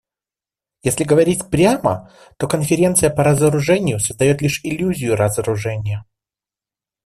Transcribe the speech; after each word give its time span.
Если 0.81 1.03
говорить 1.03 1.51
прямо, 1.51 2.11
то 2.37 2.47
Конференция 2.47 3.11
по 3.11 3.23
разоружению 3.23 3.99
создает 3.99 4.41
лишь 4.41 4.61
иллюзию 4.63 5.15
разоружения. 5.15 6.05